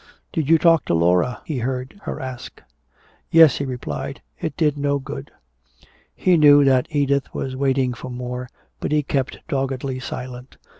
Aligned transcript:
"Did 0.33 0.49
you 0.49 0.57
talk 0.57 0.85
to 0.85 0.95
Laura?" 0.95 1.43
he 1.45 1.59
heard 1.59 1.99
her 2.05 2.19
ask. 2.19 2.63
"Yes," 3.29 3.59
he 3.59 3.65
replied. 3.65 4.19
"It 4.39 4.57
did 4.57 4.75
no 4.75 4.97
good." 4.97 5.29
He 6.15 6.37
knew 6.37 6.63
that 6.65 6.87
Edith 6.89 7.31
was 7.35 7.55
waiting 7.55 7.93
for 7.93 8.09
more, 8.09 8.49
but 8.79 8.91
he 8.91 9.03
kept 9.03 9.41
doggedly 9.47 9.99
silent. 9.99 10.57